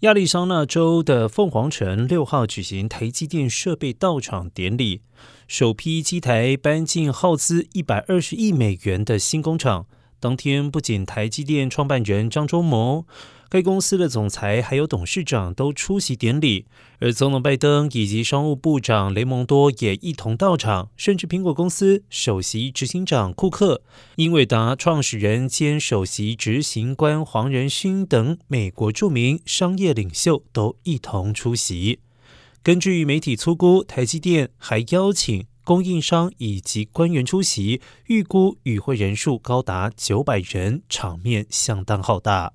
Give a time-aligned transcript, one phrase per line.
[0.00, 5.02] 亚利桑那州的凤凰城六号举行台积电设备到场典礼，
[5.46, 9.84] 首批机台搬进耗资一百二十亿美元的新工厂。
[10.18, 13.04] 当天，不仅台积电创办人张忠谋。
[13.50, 16.66] 该公司的总裁还有董事长都出席典礼，
[17.00, 23.82] 而总统拜登以及商务部长雷蒙多也一同到场，甚至苹果公司首席执行长库克、
[24.14, 31.98] 英伟达创始人兼首席执行官黄仁勋等美国著名商业领袖都一同出席。
[32.62, 42.52] 根据媒体粗估，台积电还邀请供应商以及官员出席，预估与会人数高达九百人，场面相当浩大。